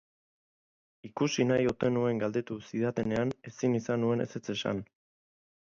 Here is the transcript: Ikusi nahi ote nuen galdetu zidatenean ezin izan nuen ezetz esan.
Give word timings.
Ikusi 1.09 1.45
nahi 1.49 1.67
ote 1.73 1.91
nuen 1.99 2.23
galdetu 2.25 2.59
zidatenean 2.71 3.37
ezin 3.53 3.79
izan 3.83 4.05
nuen 4.07 4.27
ezetz 4.29 4.45
esan. 4.59 4.85